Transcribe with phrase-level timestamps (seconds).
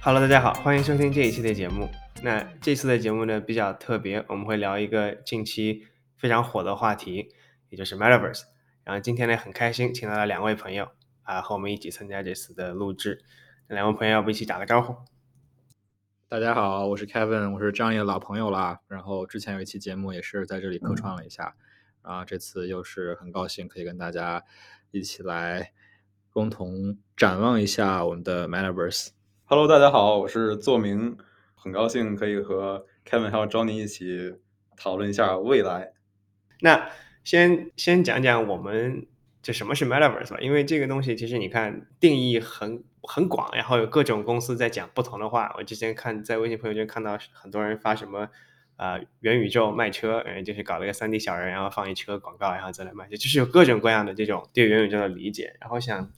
[0.00, 1.90] Hello，大家好，欢迎收听这一期的节目。
[2.22, 5.84] 那这次的节目呢比较特别，我们会聊一个近期
[6.16, 7.34] 非常火的话题，
[7.70, 8.42] 也就是 Metaverse。
[8.84, 10.88] 然后今天呢很开心，请到了两位朋友
[11.24, 13.24] 啊和我们一起参加这次的录制。
[13.66, 14.94] 那两位朋友要不一起打个招呼？
[16.26, 18.80] 大家好，我是 Kevin，我是张毅的老朋友啦。
[18.88, 21.54] 然后之前有一期节目也是在这里客串了一下，
[22.00, 24.42] 啊，这次又是很高兴可以跟大家
[24.90, 25.72] 一起来
[26.30, 29.10] 共同展望一下我们的 Metaverse。
[29.44, 31.16] Hello，大家好，我是作明，
[31.54, 34.34] 很高兴可以和 Kevin 还有 Johnny 一起
[34.76, 35.92] 讨论一下未来。
[36.60, 36.90] 那
[37.22, 39.06] 先先讲讲我们
[39.44, 45.54] 就什么是 Metaverse 吧，因为这个东西其实你看定义很很广，然后有各种公司在讲不同的话。
[45.56, 48.28] 我之前看在微信朋友圈看到很多人发什么
[48.74, 55.54] 啊元宇宙卖车，嗯，就是搞了个三 D 小人，然后放一车广告，然后再来卖，就是有各种各样的这种对元宇宙的理解。
[55.60, 56.10] 然后想。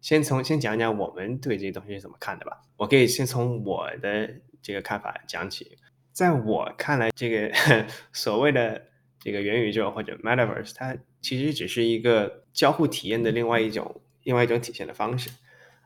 [0.00, 2.60] 先从先讲讲我们对这东西是怎么看的吧。
[2.76, 5.76] 我可以先从我的这个看法讲起。
[6.12, 7.52] 在我看来，这个
[8.14, 8.80] 所谓的
[9.18, 15.30] 这个元宇宙或者 Metaverse，它其实只是一个交互体验的另外一种另外一种体现的方式。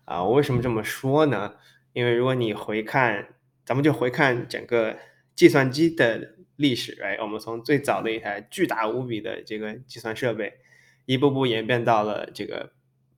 [0.06, 1.54] 啊，我为什么这么说呢？
[1.92, 3.28] 因为如果你回看，
[3.66, 4.96] 咱们就回看整个
[5.34, 10.54] 计算机的历史，哎，我们从最早的一台巨大无比的这个计算设备，
[11.04, 12.72] 一步步演变到了这个。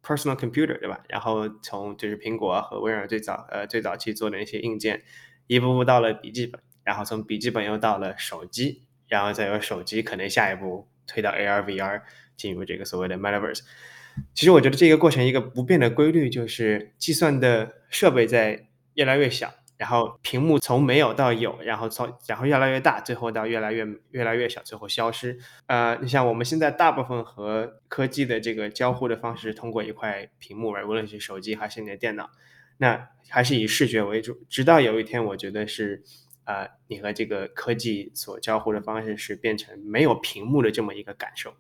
[0.06, 1.02] Personal computer 对吧？
[1.08, 5.02] 然后从就是苹果和微软最早呃最早期做的那些硬件，
[5.46, 12.02] 一步步到了笔记本，然后从笔记本又到了手机，然后再由手机可能下一步推到 AR VR，
[12.36, 13.60] 进入这个所谓的 Metaverse。
[14.34, 19.52] 其实我觉得这个过程一个不变的规律就是计算的设备在越来越小。
[19.76, 25.36] 然后屏幕从没有到有，然后从然后越来越大，最后到越来越越来越小，最后消失。
[25.66, 32.30] 呃，你像我们现在大部分和科技的这个交互的方式，通过一块屏幕，无论是手机还是你的电脑，
[32.78, 34.44] 那还是以视觉为主。
[34.48, 36.04] 直到有一天，我觉得是，
[36.44, 41.52] 呃，你和这个科技所交互的方式是变成没有屏幕的这么一个感受。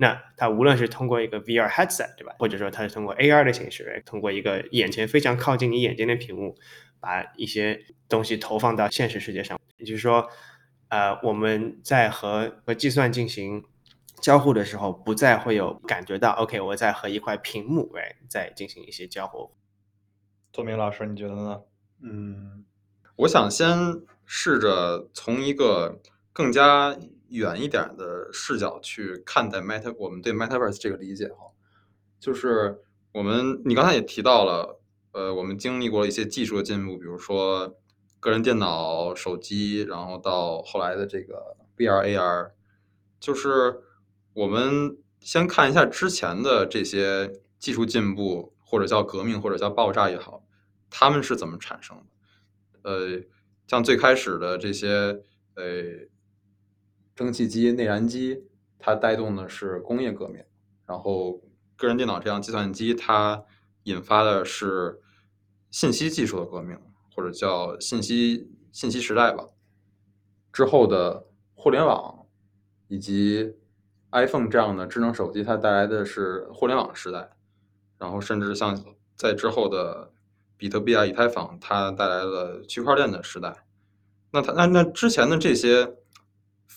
[0.00, 2.34] 那它无论是通过一个 VR headset，对吧？
[2.38, 6.56] 或者说它是通过 AR 的形式，通过一个眼前非常靠近你眼睛的屏幕。
[7.02, 10.28] 把一些东西投放到现实世界上，也就是说，
[10.88, 13.64] 呃，我们在和和计算进行
[14.20, 19.50] 交互的时候，不再会有感觉到，OK，我在和一块屏幕哎在进行一些交互。
[20.52, 21.62] 作明老师，你觉得呢？
[22.02, 22.66] 嗯，
[23.16, 26.02] 我想先试着从一个
[26.34, 26.94] 更加
[27.30, 31.52] 远一点的视角去看待 Meta，我们对 Metaverse 这个理解哈，
[32.18, 32.78] 就是
[33.12, 34.76] 我们你刚才也提到了。
[35.12, 37.76] 呃，我们经历过一些技术的进步，比如说
[38.20, 42.52] 个人电脑、手机，然后到后来的这个 VR、AR，
[43.18, 43.80] 就是
[44.32, 50.44] 我们先看一下之前的这些技术进步，或者叫革命，或者叫爆炸也好，
[50.88, 52.88] 它们是怎么产生的？
[52.88, 53.20] 呃，
[53.66, 55.20] 像最开始的这些
[55.56, 55.64] 呃
[57.20, 58.44] 蒸汽机、内燃机，
[58.78, 60.42] 它带动的是工业革命，
[60.86, 61.38] 然后
[61.76, 63.44] 个人电脑这样计算机，它
[63.82, 64.98] 引发的是
[65.70, 66.78] 信息技术的革命，
[67.14, 69.44] 或者叫信息信息时代吧。
[70.50, 72.24] 之后的互联网
[72.88, 73.54] 以及
[74.12, 77.32] iPhone 这样的智能手机，它带来的是互联网时代。
[77.98, 78.82] 然后甚至像
[79.14, 80.10] 在之后的
[80.56, 83.66] 比特币啊、以太坊，它带来了区块链的时代。
[84.32, 85.98] 那它那那之前的这些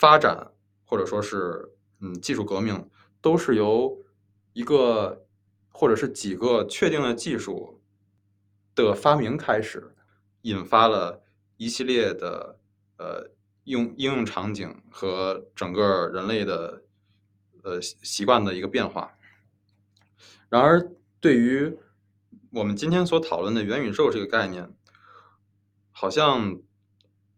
[0.04, 0.52] 发展，
[0.84, 1.72] 或者说是
[2.02, 2.90] 嗯技术革命，
[3.22, 3.98] 都是由
[4.52, 5.22] 一个。
[5.76, 7.82] 或者是几个确定的技术
[8.76, 9.96] 的发明开始，
[10.44, 11.24] 引发了
[11.58, 12.60] 一系列的
[13.00, 13.32] 呃
[13.64, 16.84] 用应用场景和整个人类的
[17.64, 19.18] 呃习惯的一个变化。
[20.48, 21.76] 然而，对于
[22.52, 24.72] 我们今天所讨论的元宇宙这个概念，
[25.92, 26.62] 好像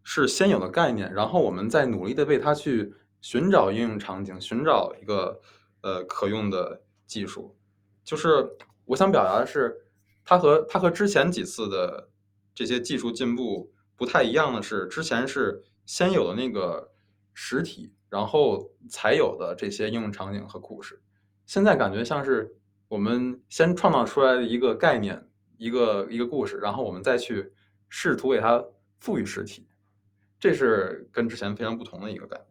[0.05, 5.41] 是先有的概念，然后我们再努力的为它去寻找应用场景，寻找一个
[5.81, 7.57] 呃可用的技术。
[8.03, 8.55] 就是
[8.85, 9.75] 我想表达的是，
[10.23, 12.09] 它和它和之前几次的
[12.53, 16.91] 这些技术进步不太一样的是，之前是先有的那个
[17.33, 21.01] 实体，然后才有的这些应用场景和故事。
[21.47, 22.55] 现在感觉像是
[22.87, 27.51] 我们先创造出来的一个概念，一个一个故事，然后我们再去
[27.89, 28.63] 试图给它
[28.99, 29.67] 赋予实体，
[30.39, 32.45] 这是跟之前非常不同的一个感觉。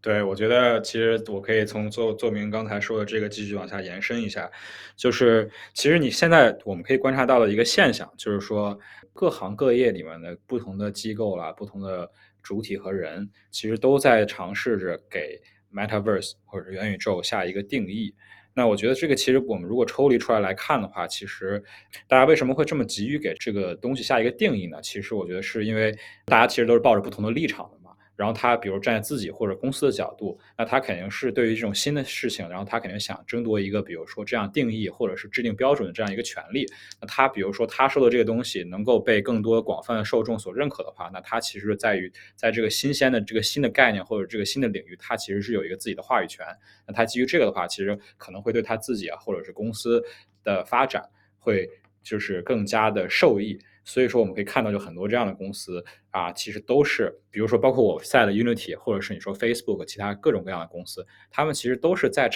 [0.00, 4.50] 对，我觉得其实我可以从做做明刚才说的这个继续往下延伸一下，
[4.96, 8.78] 就是其实你现在我们可以观察到的一个现象，就是说
[9.14, 12.10] 各行各业里面的不同的机构啦、不同的
[12.42, 15.40] 主体和人，其实都在尝试着给
[15.72, 18.14] Metaverse 或者元宇宙下一个定义。
[18.54, 21.62] 那我觉得这个其实我们如果抽离出来来看的话，其实
[22.06, 24.80] 大家为什么会这么急于给这个东西下一个定义呢？
[24.80, 25.92] 其实我觉得是因为
[26.24, 27.68] 大家其实都是抱着不同的立场。
[28.16, 36.64] 然后他比如站在自己或者公司的角度，那他肯定是对于这种新的事情，然后他肯定想争夺一个比如说这样定义或者是制定标准的这样一个权利。
[37.00, 46.46] 那他比如说他说的这个东西能够被更多广泛的受众所认可的话，那他其实在于在这个新鲜的这个新的概念或者这个新的领域，他其实是有一个自己的话语权。
[46.86, 50.00] 那他基于这个的话，其实可能会对他自己啊或者是公司
[50.44, 51.02] 的发展
[51.38, 51.68] 会
[52.02, 53.58] 就是更加的受益。
[53.84, 62.30] 所以说，我们可以看到，就很多这样的公司啊，其实都是，比如说，包括我在的 Unity，或者是你说 Facebook，其他各种各样的公司，他们其实都是在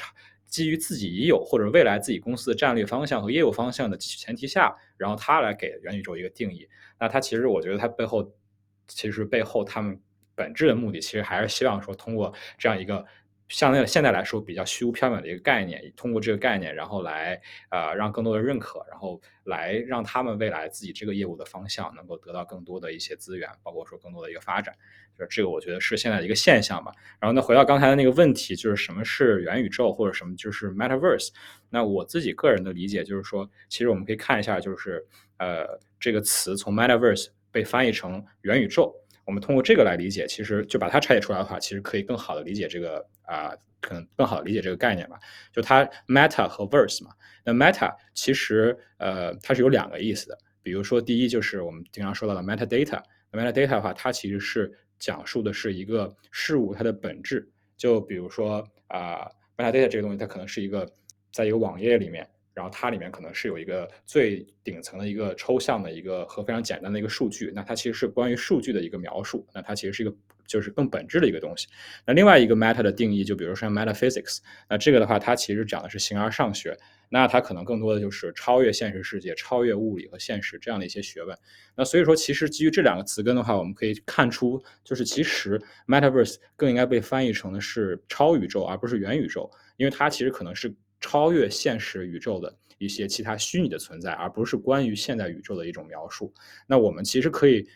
[0.46, 6.68] 基于自己已有或者未来自己公司的战略方向和业务方向的前提下，然后他来给元宇宙一个定义。
[7.00, 8.32] 那他其实，我觉得他背后，
[8.86, 10.00] 其实背后他们
[10.34, 13.04] 本质的目的，其实还是希望说，通过这样一个。
[13.48, 17.40] 相对现在来说比较虚无缥缈的一个概念，通过这个概念，然后来
[17.70, 24.74] 呃让更多的认可，然后来让他们未来自己这个业务的方向能够得到更多的一些资源，包括说更多的一个发展，
[25.18, 26.92] 就是这个我觉得是现在的一个现象吧。
[27.18, 31.30] 然后呢，回到刚才的那个问题，就是什么是元宇宙或者什么就是 Metaverse？
[31.70, 35.02] 那我自己个人的理解就是说，其实我们可以看一下，就是
[35.38, 38.94] 呃这个词从 Metaverse 被翻译成元宇宙。
[39.28, 45.19] 我们通过这个来理解，其实就把它拆解出来的话，其实可以更好的理解这个啊，可能更好的理解这个概念吧。
[45.52, 47.10] 就它 meta 和 verse 嘛，
[47.44, 50.38] 那 meta 其实呃它是有两个意思的。
[50.62, 57.46] 比如说第一就是我们经常说到的 metadata，metadata 的话，它其实是讲述的是一个事物它的本质。
[57.76, 60.90] 就比如说啊 metadata 这个东西，它可能是一个
[61.30, 62.26] 在一个网页里面。
[62.58, 70.12] 然后它里面可能是有一个最顶层的一个抽象的一个和非常简单的一个数据，那它其实是关于数据的一个描述，那它其实是一个
[70.44, 71.69] 就是更本质的一个东西。
[72.05, 74.38] 那另外一个 meta 的定义，就比如说 metaphysics，
[74.69, 76.76] 那这个的话，它其实讲的是形而上学，
[77.10, 81.38] 那它可能更多的就是超越现实世界、超越物理和现实这样的一些学问。
[81.76, 90.75] 那所以说，其实基于这两个词根的话，我们可以看出，就是其实 metaverse 更应该被翻译成的是超宇宙，而不是元宇宙，因为它其实可能是。
[91.00, 96.32] 超越现实宇宙的一些其他虚拟的存在，而不是关于现代宇宙的一种描述。
[96.66, 97.66] 那我们其实可以，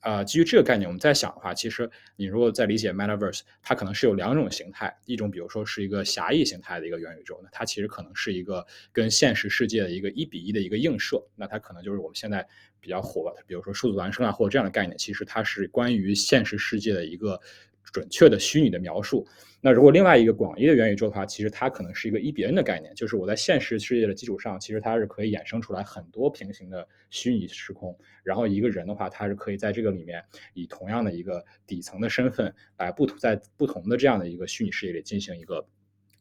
[0.00, 12.46] 呃，基于这个概念，我们再想的话，其实你如果在理解 Metaverse，它可能是有两种形态，一种比如说是一个狭义形态的一个元宇宙，那它其实可能是一个跟现实世界的一个一比一的一个映射，那它可能就是我们现在
[12.80, 17.40] 比较火的，比如说数字孪生啊，或者这样的概念，其实它是关于现实世界的一个。
[17.92, 19.26] 准确的虚拟的描述。
[19.60, 27.96] 那如果另外一个广义的元宇宙的话，其实它可能是一个一比 n 的概念，就是我在现实世界的基础上，其实它是可以衍生出来很多平行的虚拟时空。
[28.24, 30.20] 然后一个人的话，他是可以在这个里面
[30.54, 35.64] 以同样的一个底层的身份来不同在不同的这样的一个虚拟世界里进行一个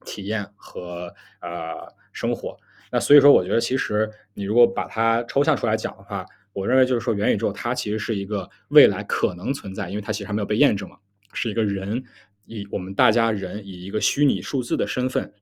[0.06, 2.56] 体验和呃生活。
[2.92, 10.98] 那所以说，我觉得其实你如果把它抽象出来讲的话，我认为就是说元宇宙它其实是一个未来可能存在，因为它其实还没有被验证嘛。
[11.34, 12.04] 是一个人
[12.46, 15.34] 以我们大家人以一个虚拟数字的身份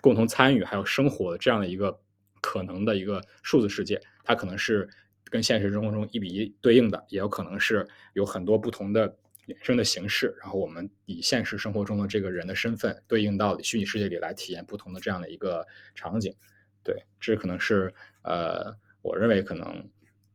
[0.00, 1.98] 共同参与还有生活的这样的一个
[2.40, 4.88] 可能的一个数字世界，它可能是
[5.24, 9.08] 跟现实生活中一比一对应的，也有可能是有很多不同的
[9.46, 10.36] 衍生的形式。
[10.40, 16.34] 然后我们以现实生活中的这个人的身份对应到虚拟世界里来体验不同的这样的一个场景。
[16.84, 19.88] 对，这可能是呃，我认为可能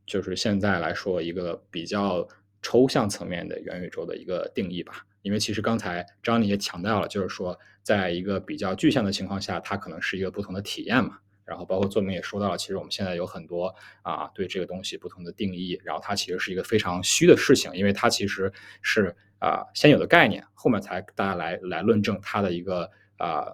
[0.06, 2.26] 就是现在来说一个比较。
[2.60, 11.18] 抽象层面的元宇宙的一个定义吧，因为其实刚才张宁也强调了，就是说，在一个比较具象的情况下，它可能是一个不同的体验嘛。
[11.44, 23.46] 然后包括作明也说到了，其实我们现在有很多啊对这个东西不同的定义，然后它其实是一个非常虚的事情，因为它其实是啊先有的概念，后面才大家来来论证它的一个啊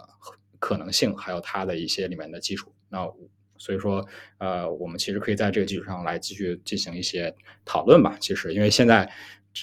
[0.58, 2.75] 可能性，还有它的一些里面的基础。
[2.88, 3.08] 那。
[3.56, 4.06] 所以说，
[4.38, 7.34] 呃，我们其实可以在这个基础上来继续进行一些
[7.64, 8.16] 讨论吧。
[8.20, 9.08] 其实，因为现在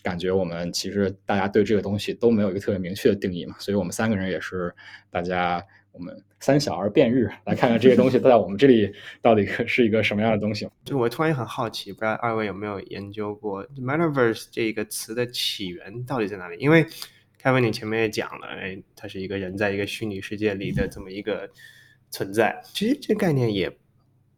[0.03, 4.73] 感觉我们其实大家对这个东西都没有一个特别明确的定义嘛，所以我们三个人也是
[5.09, 8.89] 大家我们三小而辩日，来看看这些东西在我们这里
[9.21, 10.65] 到底是一个什么样的东西。
[10.85, 16.57] 就我突然也很好奇，不知道二位有没有研究过 “metaverse” 这个词的起源到底在哪里？
[16.59, 16.85] 因为
[17.37, 21.49] 凯文你前面也讲了，哎，它是一个人在一个虚拟世界里的这么一个
[22.11, 22.61] 存在。
[22.73, 23.75] 其实这概念也。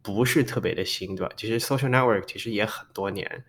[0.06, 1.32] 不是特别的新，对吧？
[1.38, 3.46] 其实 social network 其实也很多年，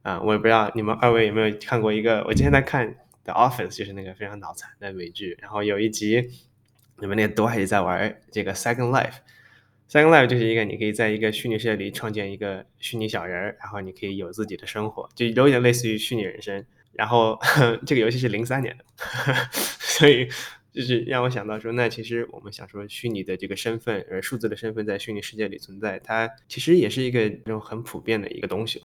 [0.00, 5.36] 啊，我也不知道你们二位有没有看过一个，我今天在看 The Office》，就是那个非常脑残的美剧。
[5.42, 6.30] 然后有一集，
[6.96, 9.16] 你们那个都还在玩这个 Second Life。
[9.90, 16.64] Second Life 就是一个你可以在一个虚拟世界里创建一个虚拟小人儿，然后你可以有自己的生活，就有点类似于虚拟人生。
[16.92, 17.38] 然后
[17.86, 18.84] 这个游戏是零三年的，
[19.52, 20.26] 所以
[20.72, 28.82] 就是让我想到说，那其实我们想说虚拟的这个身份，呃，数字的身份在虚拟世界里存在，它其实也是一个那种很普遍的一个东西。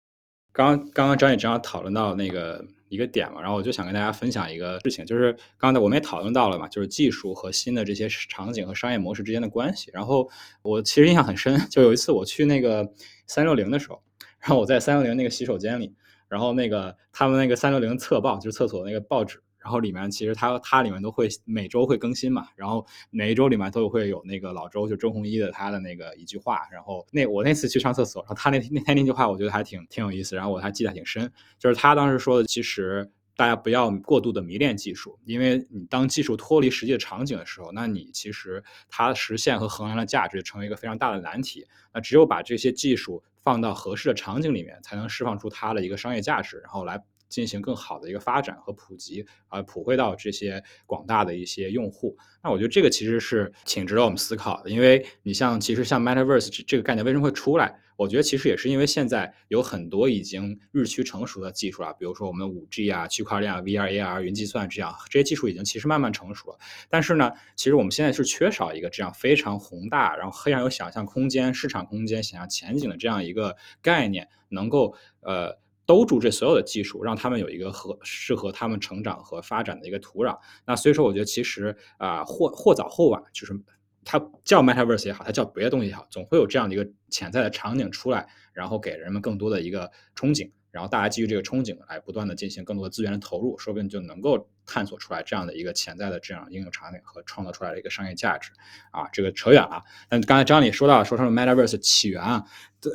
[0.52, 9.90] 刚刚刚张也正好讨论到那个一个点嘛，然后我就想跟大家分享一个事情，就是刚才我们也讨论到了嘛，就是技术和新的这些场景和商业模式之间的关系。
[9.94, 10.30] 然后
[10.62, 12.92] 我其实印象很深，就有一次我去那个
[13.26, 14.02] 三六零的时候，
[14.40, 15.96] 然后我在三六零那个洗手间里。
[16.28, 43.22] 然后那个他们那个三六零侧报就是厕所那个报纸，然后里面其实它它里面都会每周会更新嘛，然后每一周里面都会有那个老周就周鸿祎的他的那个一句话，然后那我那次去上厕所，然后他那那天那句话我觉得还挺挺有意思，然后我还记得挺深，就是他当时说的，其实大家不要过度的迷恋技术，因为你当技术脱离实际的场景的时候，那你其实它实现和衡量的价值成为一个非常大的难题，那只有把这些技术。
[43.42, 52.18] 放到合适的场景里面，才能释放出它的一个商业价值，然后来进行更好的一个发展和普及，啊，普惠到这些广大的一些用户。
[52.44, 57.80] 那我觉得这个其实是挺值得我们思考的，因为你像其实像 Metaverse 这个概念为什么会出来？
[57.96, 66.58] 我觉得其实也是因为现在有很多已经日趋成熟的技术啊，比如说我们五 G 啊、区块链啊、VR、AR、云计算这样这些技术已经其实慢慢成熟了。
[66.90, 75.58] 但是呢，其实我们现在是缺少一个这样非常宏大，然后非常有想象空间、市场空间、想象前景的这样一个概念，能够呃
[75.90, 80.38] 兜住这所有的技术，让他们有一个和适合他们成长和发展的一个土壤。
[80.68, 83.60] 那所以说，我觉得其实啊，或或早或晚，就是。
[84.06, 90.50] 它叫 Metaverse 也好，它叫别的东西也好，总会有这样的一个潜在的场景出来，然后给人们更多的一个憧憬。
[90.72, 98.52] 然后大家基于这个憧憬来不断的进行更多的资源的投入，说不定就能够探索出来这样的一个潜在的这样应用场景和创造出来的一个商业价值
[98.92, 99.84] 啊，这个扯远了。
[100.08, 102.46] 但刚才张理说到说说 Metaverse 起源啊，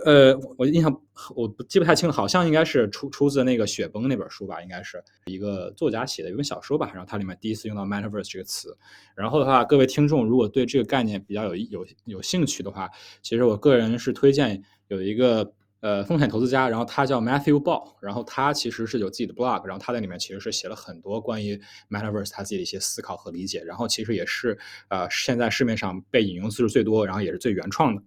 [0.04, 1.02] 呃，我印象
[1.34, 8.78] 我不记不太清了，好像应该是出出自那个雪崩那本书吧，应该是一个作家写的一本小说吧，然后它里面第一次用到 Metaverse 这个词。
[9.16, 12.88] 然后的话，各位听众如果对这个概念比较有有有兴趣的话，
[13.20, 15.52] 其实我个人是推荐有一个。
[15.84, 21.60] 呃，风险投资家，然后他叫 Matthew Ball，然后他其实是有自己的 blog，然后他在里面其实是写了很多关于
[21.90, 28.02] Metaverse 他自己的一些思考和理解，然后其实也是呃现在市面上被引用次数最多，然后也是最原创的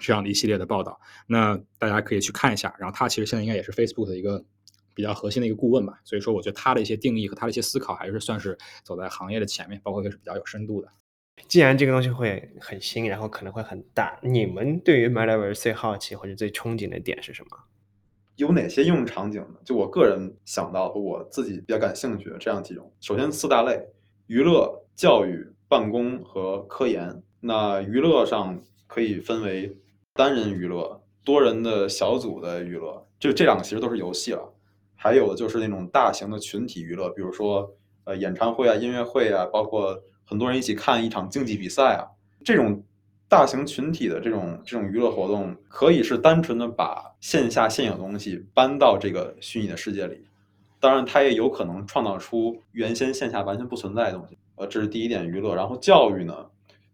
[0.00, 1.00] 这样的一系列的报道。
[1.28, 2.74] 那大家可以去看一下。
[2.76, 4.44] 然后他其实现在应该也是 Facebook 的一个
[4.92, 10.88] 比较核心的一个顾问吧，所以说我觉得他的一些定义和他的一些思考还是算是走在行业的前面，包括也是比较有深度的。
[11.48, 17.58] 既然这个东西会很新，然后可能会很大，你们对于 Metaverse 最好奇或者最憧憬的点是什么？
[18.36, 19.56] 有哪些应用场景呢？
[19.62, 22.90] 就我个人想到，我自己比较感兴趣的这样几种。
[23.00, 23.86] 首先四大类：
[24.28, 27.22] 娱乐、教育、办公和科研。
[27.40, 29.76] 那娱乐上可以分为
[30.14, 34.54] 单人娱乐、多人的小组的娱乐，就这两个其实都是游戏了。
[34.96, 40.02] 还有就是那种大型的群体娱乐，比如说呃演唱会啊、音乐会啊，包括。
[40.24, 42.08] 很多人一起看一场竞技比赛啊，
[42.44, 42.82] 这种
[43.28, 50.24] 大型群体的这种这种娱乐活动，可以是单纯的把线下现有东西搬到这个虚拟的世界里，
[50.80, 54.36] 当然它也有可能创造出原先线下完全不存在的东西。
[54.56, 55.54] 呃，这是第一点娱乐。
[55.54, 56.34] 然后教育呢，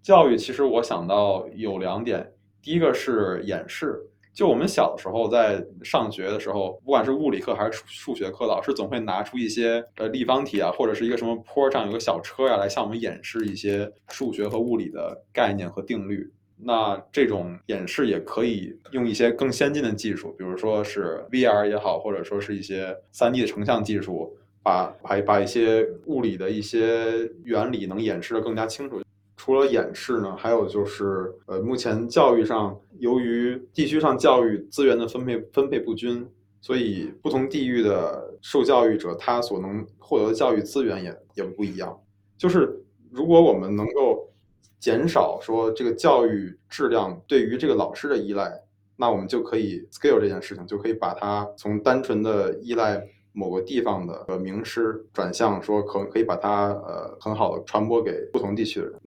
[0.02, 2.32] 教育其实我想到有两点，
[2.62, 4.00] 第一个是演示。
[4.38, 16.25] 就我们小的时候在上学的时候，不管是物理课还是数数学课，老师总会拿出一些呃立方体啊，或者是一个什么坡上有个小车呀，来向我们演示一些数学和物理的概念和定律。
[16.57, 29.00] 那这种演示也可以用一些更先进的技术，比如说是 VR 也好，或者说是一些 3D 的成像技术，把把把一些物理的一些原理能演示的更加清楚。
[29.48, 36.28] 除了演示呢，还有就是，呃，目前教育上由于地区上教育资源的分配分配不均，
[36.60, 41.98] 所以不同地域的受教育者他所能获得的教育资源也也不一样。
[42.36, 42.78] 就是
[43.10, 44.30] 如果我们能够
[44.78, 48.52] 减少说这个教育质量对于这个老师的依赖，
[48.96, 53.02] 那我们就可以 scale 这件事情，就可以把它从单纯的依赖
[53.32, 59.00] 某个地方的呃名师，转向说可可以把它呃很好的传播给不同地区的人。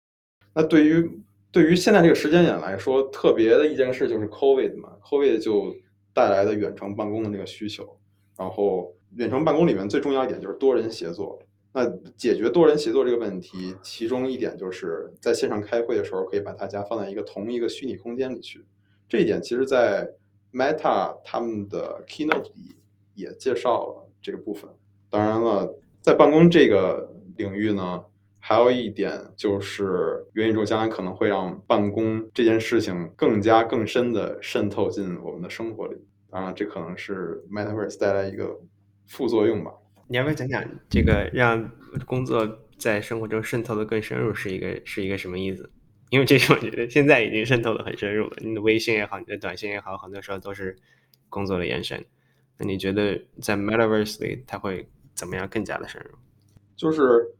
[0.58, 1.08] 那对于
[1.52, 5.72] 对于现在这个时间点来说，特别的一件事就是 COVID 嘛，COVID 就
[6.12, 7.96] 带来的远程办公的这个需求。
[8.36, 11.38] 然后远程办公里面最重要一点就是多人协作。
[11.72, 18.64] 那解决多人协作这个问题，其中一点就是在线上开会的时候，可以把大家放在一个同一个虚拟空间里去。
[19.08, 20.10] 这一点其实，在
[20.52, 22.74] Meta 他们的 Keynote 里
[23.14, 24.68] 也介绍了这个部分。
[25.08, 25.72] 当然了。
[26.00, 28.02] 在办公这个领域呢，
[28.48, 35.94] 还有一点就是元宇宙将来可能会让办公这件事情更加更深的渗透进我们的生活里。
[36.30, 38.58] 当然，这可能是 Metaverse 带来一个
[39.06, 39.70] 副作用吧。
[40.06, 41.70] 你要不要讲讲这个让
[42.06, 45.70] 工作在生活中渗透的更深入是一个是一个什么意思？
[46.08, 48.38] 因为这是我觉得现在已经渗透的很深入了。
[48.40, 50.74] 你的微信也好，你的短信也好，很多时候都是
[51.28, 52.02] 工作的延伸。
[52.56, 56.16] 那你觉得在 Metaverse 里，它会怎么样更加的深入？
[56.74, 57.34] 就是。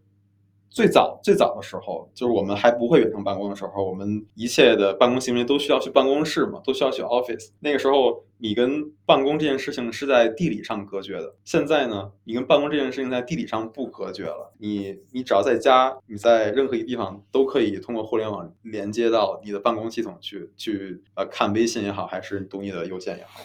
[0.70, 7.50] 最早最早的时候，就是我们还不会远程办公的时候，我们一切的办公行为都需要去办公室嘛，都需要去 office。
[7.60, 11.34] 那个时候，你跟办公这件事情是在地理上隔绝的。
[11.44, 14.52] 现在呢，你跟办公这件事情在地理上不隔绝了。
[14.58, 23.40] 你你只要在家，你在任何一个地方都可以通过互联网连接到你的办公系统去去呃看微信也好，还是读你的邮件也好。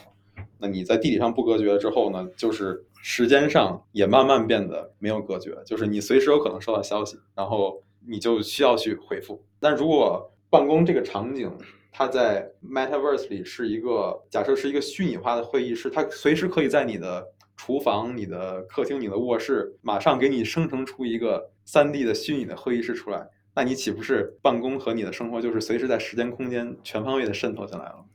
[0.60, 9.44] 那你在地理上不隔绝了之后呢，就是时间上也慢慢变得没有隔绝，就是你随时有可能收到消息，然后你就需要去回复。
[9.60, 11.52] 但如果办公这个场景，
[11.92, 28.06] 它在 Metaverse 里是一个假设是一个虚拟化的会议室，它随时可以在你的厨房、你的客厅、你的卧室马上给你生成出一个 3D 的虚拟的会议室出来，那你岂不是办公和你的生活就是随时在时间空间全方位的渗透进来了？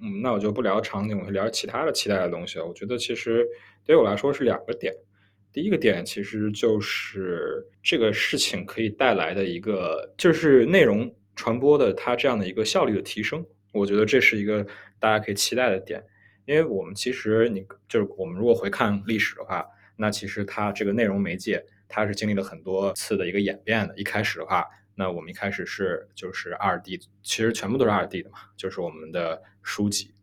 [0.00, 2.66] 嗯，那我就不聊场景，我就聊其他的期待的东西了。
[2.66, 3.46] 我觉得其实
[3.84, 4.92] 对我来说是两个点。
[5.52, 13.42] 第一个点其实就是这个事情可以带来的一个，就是内容传播的它这样的一个效率的提升。
[13.72, 14.66] 我觉得这是一个
[15.00, 16.04] 大家可以期待的点，
[16.44, 19.64] 因为我们其实你就是我们如果回看历史的话，
[19.96, 23.96] 那其实它这个内容媒介它是经历了很多次的一个演变的。
[23.96, 24.64] 一开始的话。
[24.98, 30.14] 那我们一开始是就是二 D，其实全部都是二 D 的嘛，就是我们的书籍。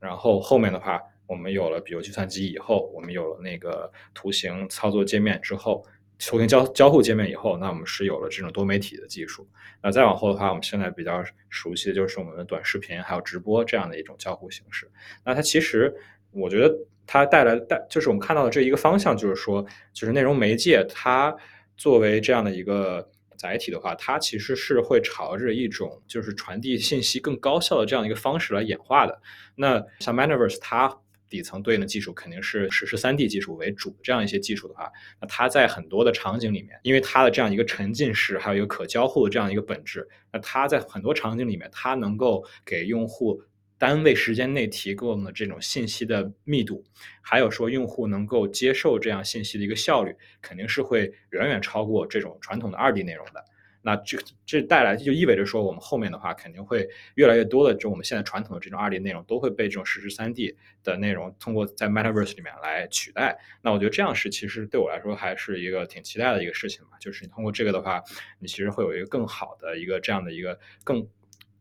[0.00, 5.84] 然后后面的话，我们有了比如计算机以后，我们有了那个图形操作界面之后，
[6.18, 9.48] 图形交交互界面以后，那我们是有了这种多媒体的技术。
[9.80, 14.90] 那再往后的话，我们现在比较熟悉的就是我们的短视频还有直播这样的一种交互形式。
[15.24, 15.94] 那它其实
[16.32, 21.32] 我觉得它带来带就是我们看到的这一个方向，就是说就是内容媒介它
[21.76, 23.08] 作为这样的一个。
[23.38, 29.18] 载体的话，它其实是会朝着一种就是传递信息更高效的这样一个方式来演化的。
[29.54, 30.94] 那像 Metaverse，它
[31.30, 43.42] 底层对应的技术肯定是实时三 D 技术为主这样一些技术的话，那它在很多的场景里面，因为它的这样一个沉浸式，还有一个可交互的这样一个本质，那它在很多场景里面，它能够给用户。
[43.78, 46.84] 单位时间内提供的这种信息的密度，
[47.22, 53.44] 还有说用户能够接受这样信息的一个效率，肯定是会远远超过这种传统的二 D 内容的。
[53.80, 63.38] 那这这带来就意味着说，我们后面的话肯定会越来越多的，就我们现在传统的这种二 D 内容都会被这种实时三 D 的内容通过在 Metaverse 里面来取代。
[63.62, 66.98] 那我觉得这样是其实对我来说还是一个挺期待的一个事情吧。
[67.00, 68.02] 就是你通过这个的话，
[68.40, 71.08] 你其实会有一个更好的一个这样的一个更。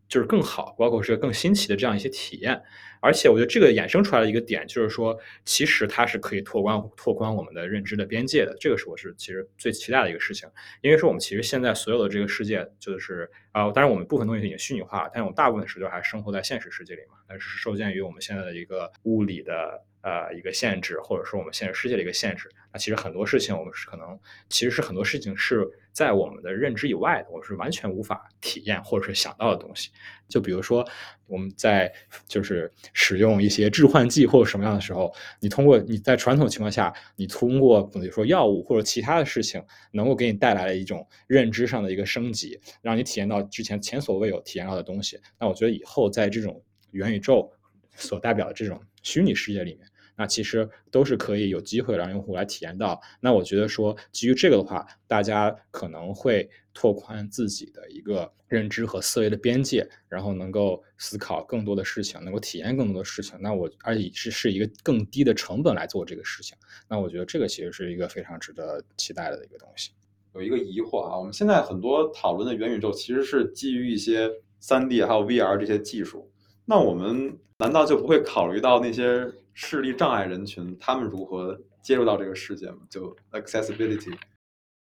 [0.08, 2.62] 就是更好，包括是更新奇的这样一些体验，
[3.02, 10.50] 而且我觉得这个衍生出来的一个点就是说，其实它是可以拓宽拓宽我们的认知的边界的，这个是我是其实最期待的一个事情。
[10.82, 19.84] 因为说我们其实现在所有的这个世界，就是啊，当然我们部分东西已经虚拟化，但是我们大部分时间还是生活在现实世界里嘛，但是受限于我们现在的一个物理的。
[20.02, 22.50] 呃，一个限制，或者说我们现实世界的一个限制。
[22.72, 29.90] 那其实很多事情，我们是可能，其实是很多事情是在我们的认知以外的，我们是完全无法体验或者是想到的东西。
[30.28, 30.88] 就比如说，
[31.26, 31.92] 我们在
[32.28, 45.20] 就是使用一些致幻剂或者什么样的时候，你通过你在传统情况下，你通过比如说药物或者其他的事情，能够给你带来了一种认知上的一个升级，让你体验到之前前所未有体验到的东西。
[45.40, 47.52] 那我觉得以后在这种元宇宙
[47.96, 49.88] 所代表的这种虚拟世界里面。
[50.20, 53.00] 那其实都是可以有机会让用户来体验到。
[53.22, 63.38] 那我觉得说，基于这个的话，大家可能会拓宽自己的一个认知和思维的边界，然后能够思考更多的事情，能够体验更多的事情。
[63.40, 66.58] 那我而且是是一个更低的成本来做这个事情。
[66.90, 69.92] 那我觉得这个其实是一个非常值得期待的一个东西。
[70.34, 76.32] 有一个疑惑啊，我们现在很多讨论的元宇宙其实是基于一些三 D 还有 VR 这些技术。
[76.70, 79.28] 那我们难道就不会考虑到那些？
[79.60, 82.78] 视力障碍人群，他们如何接入到这个世界吗？
[82.92, 84.16] 就 accessibility，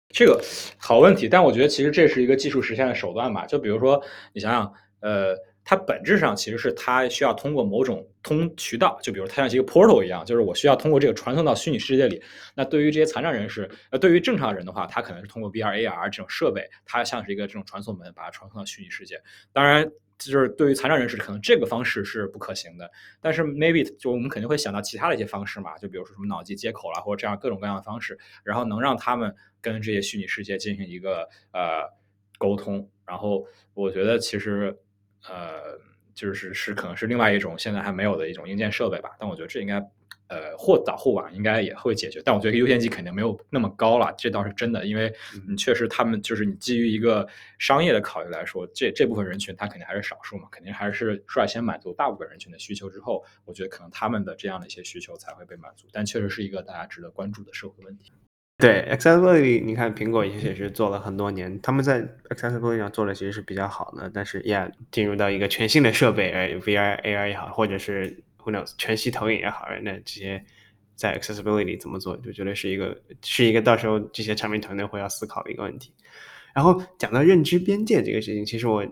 [0.09, 0.39] 这个
[0.77, 1.27] 好问题。
[1.27, 3.43] 但我觉得其实这是一个技术实现的手段吧。
[3.47, 3.99] 就比如说，
[4.33, 12.21] 你想想，呃，它本质上其实是它需要通过某种通渠道，就比如它像一个 portal 一样，就是我需要通过这个传送到虚拟世界里。
[12.53, 19.19] 那对于这些残障人士，呃，对于正常人的话，他可能是通过 VR、AR 这种设备，它像是一个这种传送门，把它传送到虚拟世界。
[19.51, 19.91] 当然。
[20.29, 22.89] 就是对于残障人士，可能这个方式是不可行的。
[23.19, 31.89] 但是 maybe 就我们肯定会想到其他的一些方式嘛，就比如说什么脑机接口啦，或者这样各种各样的方式，然后能让他们跟这些虚拟世界进行一个呃
[32.37, 32.89] 沟通。
[33.05, 34.77] 然后我觉得其实
[35.27, 35.79] 呃
[36.13, 39.11] 就是是可能是另外一种现在还没有的一种硬件设备吧。
[39.19, 39.81] 但我觉得这应该。
[40.31, 45.13] 呃，或早或晚应该也会解决，但我觉得优先级肯定没有那么高了，这倒是真的，因为
[45.45, 47.27] 你确实他们就是你基于一个
[47.59, 58.13] 商业的考虑来说，这这部分人群他肯定还是少数嘛，肯定还是率先满足大部分人群的需求之后，我觉得可能他们的这样的一些需求才会被满足，但确实是一个大家值得关注的社会问题。
[58.57, 68.23] 对，accessibility，你看苹果其实也是做了很多年，他们在 accessibility 上做的其实是比较好的，但是，yeah，进入到一个全新的设备，哎，VR、AR 也好，或者是。
[68.43, 68.73] Who knows？
[68.77, 70.43] 全息投影也好，那这些
[70.95, 75.93] 在 accessibility 怎么做，就觉得是一个是一个到时候这些产品团队会要思考的一个问题。
[76.53, 78.85] 然后讲到认知边界这个事情，其实我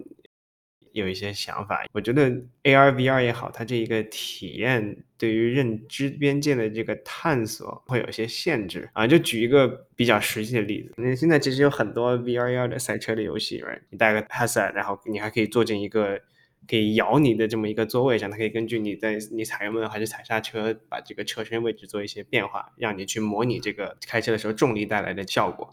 [0.91, 1.85] 有一些想法。
[1.91, 2.29] 我觉得
[2.63, 9.05] AR、VR 也好，它这一个体验对于认知边界的这个探索会有一些限制啊。
[9.05, 13.81] 就举一个比较实际的例子，那现在其实有很多 vrr 的赛车的游戏，right？
[13.89, 16.21] 你戴个 headset，然后你还可以坐进一个。
[16.69, 25.67] 可以摇你的这么一个座位上，它可以根据你在你踩油门还是踩刹车，把这个车身位置做一些变化，让你去模拟这个开车的时候重力带来的效果。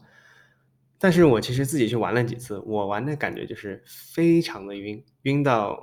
[0.98, 5.78] 但是我其实自己去玩了几次，我玩的感觉就是非常的晕，晕到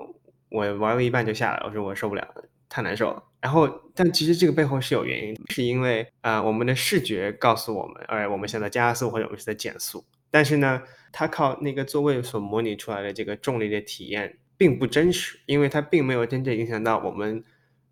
[0.50, 2.28] 我玩了一半就下来，我说我受不了，
[2.68, 3.24] 太难受了。
[3.40, 14.40] 然后，但其实这个背后是有原因，是因为啊，我们的视觉告诉我们，哎，我们现在加速或者我们是在减速，但是呢，它靠那个座位所模拟出来的这个重力的体验。
[14.64, 17.44] 并不真实，因为它并没有真正影响到我们，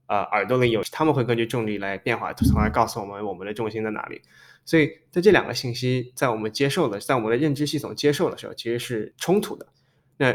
[0.05, 4.21] 呃，耳朵里有，他们会根据重力来变化，从而告诉我们我们的重心在哪里。
[4.63, 9.67] 所以在这两个信息在我们接受的，在我们的认知系统接受的时候，其实是冲突的。
[10.15, 10.33] 那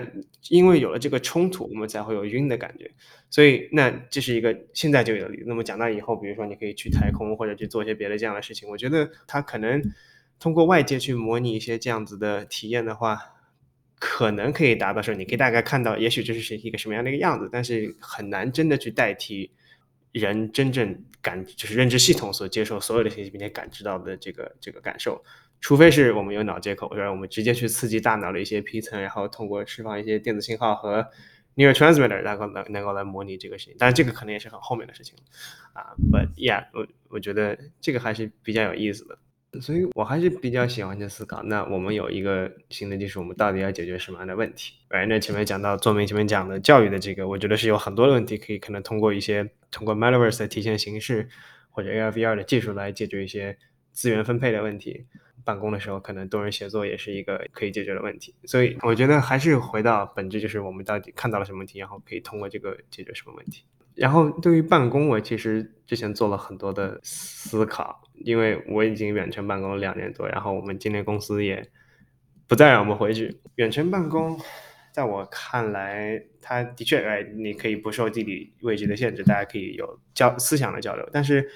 [0.50, 2.90] 因为有了这个冲突，我们才会有晕的感觉。
[3.30, 5.34] 所以那这是一个现在就有的。
[5.46, 9.82] 那么讲到以后，比如说你可以去太空或者去做一些别的这样的事情，我觉得它可能
[10.38, 13.18] 通过外界去模拟一些这样子的体验的话。
[13.98, 19.50] 可能可以达到说，你可以大概看到，也许这是一个什么样的一个样子，但是很难真的去代替
[20.12, 25.24] 人真正感，就是认知系统所接受所有的信息并且感知到的这个这个感受，
[25.60, 31.06] 除非是我们有脑接口，让我们直接去刺激大脑的一些皮层，然后通过释放一些电子信号和
[31.54, 35.16] neurotransmitter，然后能能够来模拟这个事情，但是这个可能也是很后面的事情
[35.72, 35.96] 啊。
[36.12, 39.18] But yeah，我我觉得这个还是比较有意思的。
[39.60, 44.74] 所以我还是比较喜欢去思考，那我们有一个新的技术，我们到底要解决什么样的问题？
[44.88, 51.28] 哎，那前面讲到，做明前面讲的教育的这个，我觉得是有很多的问题可以可能通过一些通过 Metaverse 的体现形式
[51.70, 53.56] 或者 AR VR 的技术来解决一些
[53.92, 55.06] 资源分配的问题。
[55.44, 58.34] 办公的时候可能多人协作也是一个可以解决的问题。
[58.46, 63.62] 所以我觉得还是回到本质，就是我们到底看到了什么问题，然后可以通过这个解决什么问题。
[63.96, 68.02] 然后对于办公，我其实之前做了很多的思考。
[68.24, 71.68] 因为我已经远程办公两年多，然后我们今年公司也
[72.46, 73.36] 不再让我们回去。
[73.56, 74.40] 远程办公，
[74.90, 81.06] 在我看来，它的确哎，你可以不受地理位置的限制，大家可以有交思想的交流。
[81.12, 81.46] 但是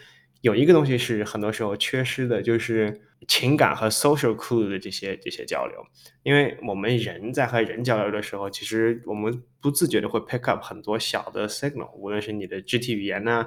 [0.40, 5.84] 有一个东西是很多时候缺失的，就是情感和 social clue 的这些这些交流。
[6.22, 13.46] 因为我们人在和人交流的时候，其实我们不自觉的会 pick up 很多小的 signal，无论是你的肢体语言呢。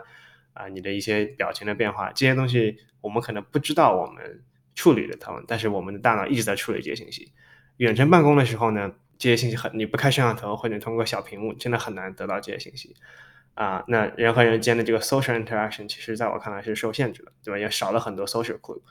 [0.56, 4.44] 啊，你的一些表情的变化，这些东西我们可能不知道我们
[4.76, 7.32] 处理了它们，但是我们的大脑一直在处理这些信息。
[7.78, 12.96] 远程办公的时候呢，这些信息很你不开摄像头或者通过小屏幕，真的很难得到这些信息。
[13.54, 17.58] 啊，那人和人间的这个 social interaction，其实在我看来是受限制的，对吧？
[17.58, 18.82] 也少了很多 social clue。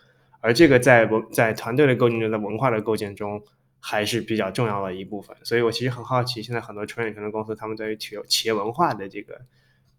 [0.41, 3.43] 而这个在文在团队的构建中，在文化的构建中，
[3.81, 5.37] 还是比较重要的一部分。
[5.43, 9.41] 所以我其实很好奇，现在很多创业型的公司，他们对于企业企业文化的这个。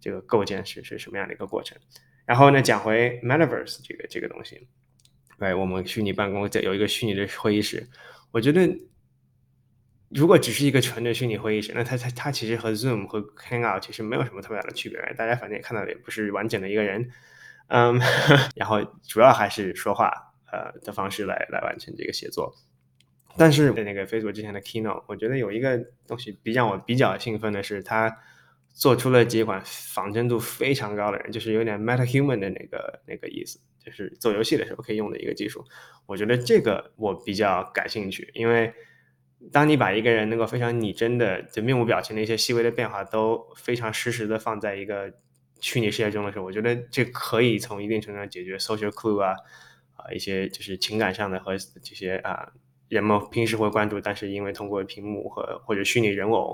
[0.03, 1.77] 这个构建是是什么样的一个过程？
[2.25, 4.67] 然后呢，讲回 Metaverse 这个这个东西，
[5.39, 7.87] 对，我们虚拟办公在有一个虚拟的会议室。
[8.29, 8.67] 我觉得，
[10.13, 14.99] 如果只是一个纯的虚拟会议室，那它它它其实和 Zoom 和 Hangout 其实没有什么特别大的区别。
[15.17, 17.09] 大家反正也看到的也不是完整的一个人，
[17.67, 17.99] 嗯，
[18.55, 20.11] 然后主要还是说话
[20.51, 22.53] 呃的方式来来完成这个协作。
[23.37, 28.17] 但是在那个 Facebook 之前的 Keynote，我觉得有一个东西比让我比较兴奋的是它。
[28.75, 35.63] 做出了几款仿真度非常高的人，就是有点 meta human 的那个那个意思，就是做游戏的时候可以用的一个技术。
[36.07, 38.73] 我觉得这个我比较感兴趣，因为
[39.51, 45.13] 当你把一个人能够非常拟真的就面部表情的一些细微的变化都非常实时的放在一个
[45.59, 49.35] 虚拟世界中的时候，我觉得这可以从一定程度上解决 social clue 啊
[49.95, 52.51] 啊一些就是情感上的和这些啊
[52.87, 56.53] 人们平时会关注，但是因为通过屏幕和或者虚拟人偶。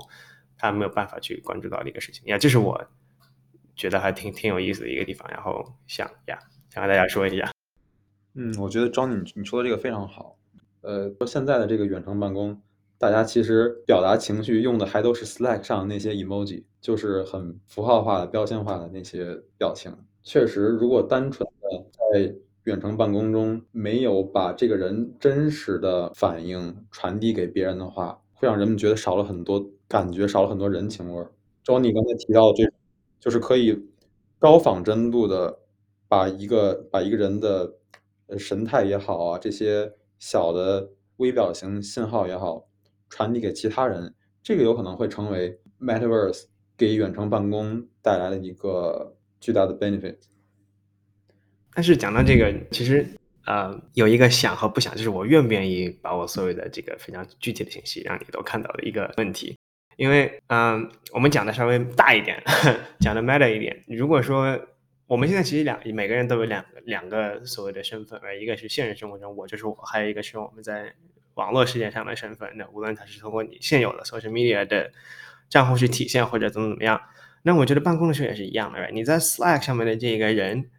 [0.62, 2.22] 他没有办法去关注到的一个事情。
[2.26, 2.86] 呀，这是我
[3.74, 7.50] 觉得还挺挺有意思的一个地方，然后想呀想和大家说一下。
[8.34, 10.36] 嗯，我觉得张你你说的这个非常好。
[10.82, 12.60] 呃，说现在的这个远程办公，
[13.00, 19.90] 大家其实表达情绪用的还都是 Slack 上那些 emoji，就是很符号化的、标签化的那些表情。
[20.22, 31.32] 确实，如果单纯的在远程办公中没有把这个人真实的反应传递给别人的话，会让人们觉得少了很多感觉，少了很多人情味儿。
[31.64, 32.70] 周你刚才提到的这，
[33.18, 33.82] 就是可以
[34.38, 35.60] 高仿真度的
[36.06, 37.76] 把一个把一个人的。
[38.38, 42.68] 神态也好啊，这些小的微表情信号也好，
[43.10, 46.44] 传递给其他人，这个有可能会成为 Metaverse
[46.78, 50.16] 给远程办公带来的一个巨大的 benefit。
[51.74, 53.06] 但是讲到这个，其实
[53.44, 59.54] 呃有一个想和不想，就是我愿不愿意把我所有的这个非常具体的信息让你都看到的一个问题。
[59.96, 62.42] 因为嗯，我们讲的稍微大一点，
[63.00, 64.58] 讲的 meta 一点，如果说。
[65.10, 70.94] 我们现在其实两每个人都有两两个所谓的身份，而一个是现实生活中我就是我，还有一个是我们在
[71.40, 72.48] 网络世界上的身份。
[72.56, 74.92] 那无论它是通过你现有的 social media 的
[75.48, 77.00] 账户去体现，或者怎么怎么样，
[77.42, 78.90] 那我觉得办公的时候也是一样的。
[78.92, 80.70] 你在 Slack 上面的这个人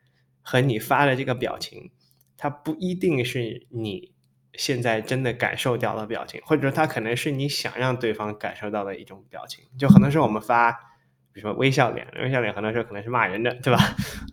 [0.41, 1.91] 和你发的这个表情，
[2.37, 4.13] 它不一定是你
[4.53, 9.65] 现在真的感受到的表情，或者说它可能是你想让对方感受到的一种表情。
[9.79, 10.91] 就很多时候我们发。
[11.33, 13.79] 比如说微笑脸，微笑脸很多时候可能是骂人的，对吧？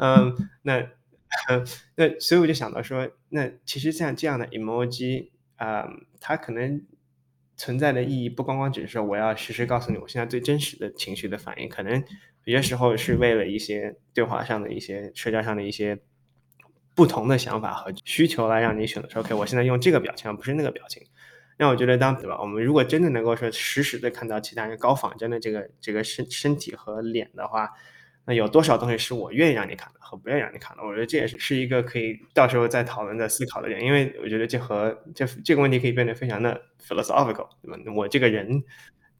[0.00, 0.84] 嗯，那
[1.94, 5.86] 那所以我就想到说，那其实像这样的 emoji 啊，
[6.20, 6.82] 它可能
[7.56, 12.02] 存在的意义不光光只是说我要实时告诉你我现在最真实的情绪的反应，可能
[12.44, 15.98] 有些时候是为了一些对话上的一些社交上的一些
[16.94, 21.02] 不同的想法和需求来让你选择说，OK，我现在用这个表情而不是那个表情。
[21.58, 22.40] 那我觉得，当对吧？
[22.40, 27.68] 我们如果真的能够说实时的看到其他人高仿真的这个这个身身体和脸的话，
[28.28, 30.82] 那有多少东西是我愿意让你看的和不愿意让你看的？
[30.82, 33.80] 我觉得这也是是一个可以到时候再讨论、再思考的点。
[33.82, 37.92] 因为我觉得这和这这个问题可以变得非常的 philosophical，对吧？
[37.96, 38.62] 我这个人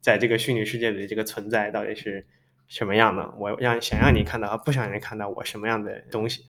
[0.03, 2.27] 在这个虚拟世界里这个存在到底是
[2.67, 3.35] 什么样的？
[3.39, 6.47] 我让想让你看到和不想让你看到我什么样的东西？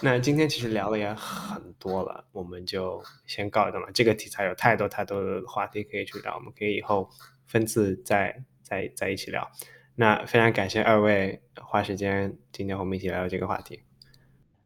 [0.00, 3.90] 那今天其实聊的也很多了，我们就先告一段落。
[3.90, 7.10] 这个题材有太多太多的话题可以去聊，我们可以以后
[7.48, 9.50] 分次再再再一起聊。
[9.96, 13.82] 那非常感谢二位花时间今天和我们一起聊聊这个话题。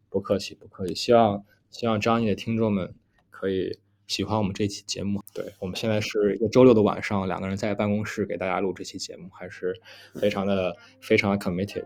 [0.09, 0.95] 不客气，不客气。
[0.95, 2.95] 希望希望张毅的听众们
[3.29, 5.23] 可以喜欢我们这期节目。
[5.35, 9.79] 对我们现在是一个周六的晚上，两个人在办公室给大家录这期节目，还是
[10.15, 11.85] 非常的非常的 committed。